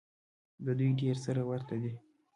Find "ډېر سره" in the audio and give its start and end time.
0.99-1.41